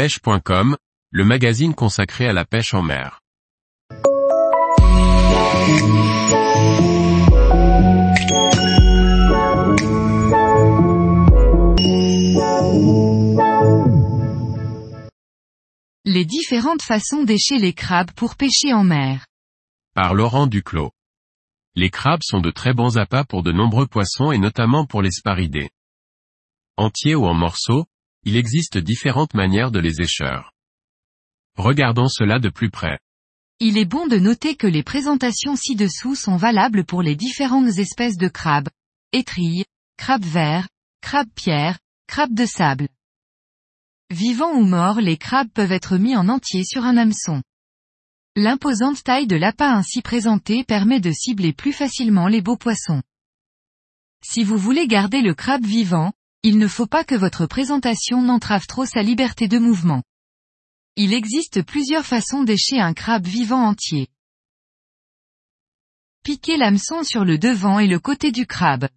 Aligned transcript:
pêche.com, 0.00 0.78
le 1.10 1.24
magazine 1.26 1.74
consacré 1.74 2.26
à 2.26 2.32
la 2.32 2.46
pêche 2.46 2.72
en 2.72 2.80
mer. 2.80 3.20
Les 16.06 16.24
différentes 16.24 16.80
façons 16.80 17.22
d'écher 17.22 17.58
les 17.58 17.74
crabes 17.74 18.10
pour 18.12 18.36
pêcher 18.36 18.72
en 18.72 18.84
mer. 18.84 19.26
Par 19.94 20.14
Laurent 20.14 20.46
Duclos. 20.46 20.92
Les 21.74 21.90
crabes 21.90 22.22
sont 22.22 22.40
de 22.40 22.50
très 22.50 22.72
bons 22.72 22.96
appâts 22.96 23.24
pour 23.24 23.42
de 23.42 23.52
nombreux 23.52 23.86
poissons 23.86 24.32
et 24.32 24.38
notamment 24.38 24.86
pour 24.86 25.02
les 25.02 25.10
sparidés. 25.10 25.68
Entiers 26.78 27.16
ou 27.16 27.26
en 27.26 27.34
morceaux, 27.34 27.84
il 28.24 28.36
existe 28.36 28.78
différentes 28.78 29.34
manières 29.34 29.70
de 29.70 29.80
les 29.80 30.00
écheur. 30.00 30.52
Regardons 31.56 32.08
cela 32.08 32.38
de 32.38 32.48
plus 32.48 32.70
près. 32.70 32.98
Il 33.58 33.76
est 33.76 33.84
bon 33.84 34.06
de 34.06 34.18
noter 34.18 34.56
que 34.56 34.66
les 34.66 34.82
présentations 34.82 35.56
ci-dessous 35.56 36.14
sont 36.14 36.36
valables 36.36 36.84
pour 36.84 37.02
les 37.02 37.16
différentes 37.16 37.78
espèces 37.78 38.16
de 38.16 38.28
crabes. 38.28 38.68
Étrilles, 39.12 39.64
crabes 39.98 40.24
verts, 40.24 40.68
crabes 41.02 41.30
pierres, 41.34 41.78
crabes 42.06 42.34
de 42.34 42.46
sable. 42.46 42.88
Vivants 44.10 44.54
ou 44.54 44.64
morts, 44.64 45.00
les 45.00 45.16
crabes 45.16 45.50
peuvent 45.52 45.72
être 45.72 45.96
mis 45.98 46.16
en 46.16 46.28
entier 46.28 46.64
sur 46.64 46.84
un 46.84 46.96
hameçon. 46.96 47.42
L'imposante 48.36 49.02
taille 49.02 49.26
de 49.26 49.36
l'appât 49.36 49.72
ainsi 49.72 50.02
présenté 50.02 50.64
permet 50.64 51.00
de 51.00 51.12
cibler 51.12 51.52
plus 51.52 51.72
facilement 51.72 52.28
les 52.28 52.40
beaux 52.40 52.56
poissons. 52.56 53.02
Si 54.24 54.44
vous 54.44 54.56
voulez 54.56 54.86
garder 54.86 55.20
le 55.20 55.34
crabe 55.34 55.64
vivant, 55.64 56.12
il 56.42 56.56
ne 56.56 56.68
faut 56.68 56.86
pas 56.86 57.04
que 57.04 57.14
votre 57.14 57.46
présentation 57.46 58.22
n'entrave 58.22 58.66
trop 58.66 58.86
sa 58.86 59.02
liberté 59.02 59.46
de 59.46 59.58
mouvement. 59.58 60.02
Il 60.96 61.12
existe 61.12 61.62
plusieurs 61.62 62.06
façons 62.06 62.44
d'écher 62.44 62.80
un 62.80 62.94
crabe 62.94 63.26
vivant 63.26 63.62
entier. 63.62 64.08
Piquer 66.24 66.56
l'hameçon 66.56 67.02
sur 67.02 67.24
le 67.24 67.36
devant 67.36 67.78
et 67.78 67.86
le 67.86 67.98
côté 67.98 68.32
du 68.32 68.46
crabe. 68.46 68.88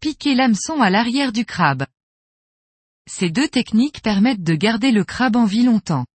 Piquer 0.00 0.34
l'hameçon 0.34 0.80
à 0.82 0.90
l'arrière 0.90 1.32
du 1.32 1.46
crabe. 1.46 1.86
Ces 3.10 3.30
deux 3.30 3.48
techniques 3.48 4.02
permettent 4.02 4.42
de 4.42 4.54
garder 4.54 4.92
le 4.92 5.04
crabe 5.04 5.36
en 5.36 5.46
vie 5.46 5.64
longtemps. 5.64 6.06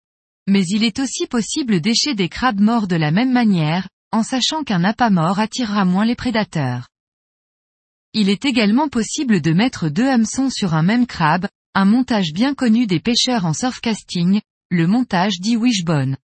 Mais 0.46 0.64
il 0.66 0.84
est 0.84 0.98
aussi 0.98 1.26
possible 1.26 1.80
d'écher 1.80 2.14
des 2.14 2.28
crabes 2.28 2.60
morts 2.60 2.86
de 2.86 2.96
la 2.96 3.10
même 3.10 3.32
manière, 3.32 3.88
en 4.12 4.22
sachant 4.22 4.62
qu'un 4.62 4.84
appât 4.84 5.10
mort 5.10 5.38
attirera 5.38 5.84
moins 5.84 6.04
les 6.04 6.14
prédateurs. 6.14 6.88
Il 8.18 8.30
est 8.30 8.46
également 8.46 8.88
possible 8.88 9.42
de 9.42 9.52
mettre 9.52 9.90
deux 9.90 10.08
hameçons 10.08 10.48
sur 10.48 10.72
un 10.72 10.82
même 10.82 11.06
crabe, 11.06 11.48
un 11.74 11.84
montage 11.84 12.32
bien 12.32 12.54
connu 12.54 12.86
des 12.86 12.98
pêcheurs 12.98 13.44
en 13.44 13.52
surfcasting, 13.52 14.40
le 14.70 14.86
montage 14.86 15.38
dit 15.38 15.54
wishbone. 15.54 16.16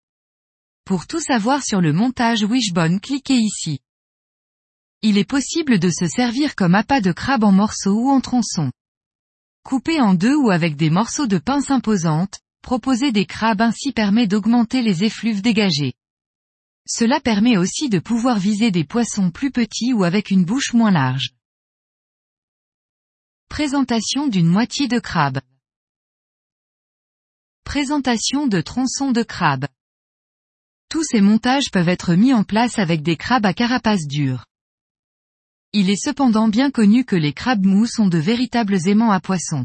Pour 0.84 1.08
tout 1.08 1.18
savoir 1.18 1.64
sur 1.64 1.80
le 1.80 1.92
montage 1.92 2.44
wishbone 2.44 3.00
cliquez 3.00 3.38
ici. 3.38 3.80
Il 5.02 5.18
est 5.18 5.28
possible 5.28 5.80
de 5.80 5.90
se 5.90 6.06
servir 6.06 6.54
comme 6.54 6.76
appât 6.76 7.00
de 7.00 7.10
crabe 7.10 7.42
en 7.42 7.50
morceaux 7.50 8.04
ou 8.04 8.08
en 8.08 8.20
tronçons. 8.20 8.70
Couper 9.64 10.00
en 10.00 10.14
deux 10.14 10.36
ou 10.36 10.50
avec 10.50 10.76
des 10.76 10.90
morceaux 10.90 11.26
de 11.26 11.38
pince 11.38 11.72
imposantes, 11.72 12.38
proposer 12.62 13.10
des 13.10 13.26
crabes 13.26 13.62
ainsi 13.62 13.90
permet 13.90 14.28
d'augmenter 14.28 14.82
les 14.82 15.02
effluves 15.02 15.42
dégagés. 15.42 15.94
Cela 16.86 17.18
permet 17.18 17.56
aussi 17.56 17.88
de 17.88 17.98
pouvoir 17.98 18.38
viser 18.38 18.70
des 18.70 18.84
poissons 18.84 19.32
plus 19.32 19.50
petits 19.50 19.92
ou 19.92 20.04
avec 20.04 20.30
une 20.30 20.44
bouche 20.44 20.72
moins 20.72 20.92
large. 20.92 21.34
Présentation 23.50 24.28
d'une 24.28 24.46
moitié 24.46 24.86
de 24.86 25.00
crabe. 25.00 25.40
Présentation 27.64 28.46
de 28.46 28.60
tronçons 28.60 29.10
de 29.10 29.24
crabe. 29.24 29.66
Tous 30.88 31.02
ces 31.02 31.20
montages 31.20 31.72
peuvent 31.72 31.88
être 31.88 32.14
mis 32.14 32.32
en 32.32 32.44
place 32.44 32.78
avec 32.78 33.02
des 33.02 33.16
crabes 33.16 33.44
à 33.44 33.52
carapace 33.52 34.06
dure. 34.06 34.46
Il 35.72 35.90
est 35.90 36.02
cependant 36.02 36.46
bien 36.46 36.70
connu 36.70 37.04
que 37.04 37.16
les 37.16 37.32
crabes 37.32 37.66
mous 37.66 37.86
sont 37.86 38.06
de 38.06 38.18
véritables 38.18 38.88
aimants 38.88 39.10
à 39.10 39.18
poissons. 39.18 39.64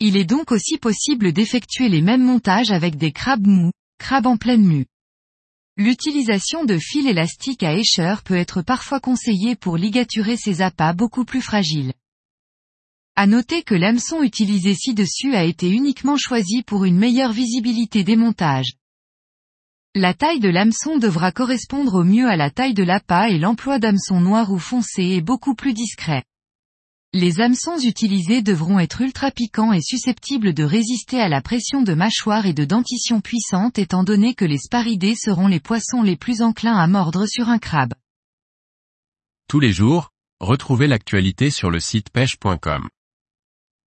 Il 0.00 0.16
est 0.16 0.24
donc 0.24 0.50
aussi 0.50 0.76
possible 0.76 1.32
d'effectuer 1.32 1.88
les 1.88 2.02
mêmes 2.02 2.24
montages 2.24 2.72
avec 2.72 2.96
des 2.96 3.12
crabes 3.12 3.46
mous, 3.46 3.70
crabes 3.98 4.26
en 4.26 4.36
pleine 4.36 4.64
mue. 4.64 4.86
L'utilisation 5.76 6.64
de 6.64 6.76
fils 6.76 7.06
élastiques 7.06 7.62
à 7.62 7.72
écheur 7.72 8.24
peut 8.24 8.34
être 8.34 8.62
parfois 8.62 8.98
conseillée 8.98 9.54
pour 9.54 9.76
ligaturer 9.76 10.36
ces 10.36 10.60
appâts 10.60 10.92
beaucoup 10.92 11.24
plus 11.24 11.40
fragiles. 11.40 11.92
À 13.22 13.26
noter 13.26 13.62
que 13.62 13.74
l'hameçon 13.74 14.22
utilisé 14.22 14.74
ci-dessus 14.74 15.34
a 15.34 15.44
été 15.44 15.68
uniquement 15.68 16.16
choisi 16.16 16.62
pour 16.62 16.86
une 16.86 16.96
meilleure 16.96 17.34
visibilité 17.34 18.02
des 18.02 18.16
montages. 18.16 18.78
La 19.94 20.14
taille 20.14 20.40
de 20.40 20.48
l'hameçon 20.48 20.96
devra 20.96 21.30
correspondre 21.30 21.96
au 21.96 22.02
mieux 22.02 22.26
à 22.30 22.36
la 22.36 22.48
taille 22.50 22.72
de 22.72 22.82
l'appât 22.82 23.28
et 23.28 23.38
l'emploi 23.38 23.78
d'hameçon 23.78 24.22
noir 24.22 24.50
ou 24.50 24.58
foncé 24.58 25.02
est 25.02 25.20
beaucoup 25.20 25.54
plus 25.54 25.74
discret. 25.74 26.24
Les 27.12 27.42
hameçons 27.42 27.78
utilisés 27.80 28.40
devront 28.40 28.78
être 28.78 29.02
ultra 29.02 29.30
piquants 29.30 29.74
et 29.74 29.82
susceptibles 29.82 30.54
de 30.54 30.64
résister 30.64 31.20
à 31.20 31.28
la 31.28 31.42
pression 31.42 31.82
de 31.82 31.92
mâchoire 31.92 32.46
et 32.46 32.54
de 32.54 32.64
dentition 32.64 33.20
puissante 33.20 33.78
étant 33.78 34.02
donné 34.02 34.32
que 34.32 34.46
les 34.46 34.56
sparidés 34.56 35.14
seront 35.14 35.46
les 35.46 35.60
poissons 35.60 36.00
les 36.00 36.16
plus 36.16 36.40
enclins 36.40 36.78
à 36.78 36.86
mordre 36.86 37.26
sur 37.26 37.50
un 37.50 37.58
crabe. 37.58 37.92
Tous 39.46 39.60
les 39.60 39.72
jours, 39.72 40.08
retrouvez 40.40 40.86
l'actualité 40.86 41.50
sur 41.50 41.70
le 41.70 41.80
site 41.80 42.08
pêche.com. 42.08 42.88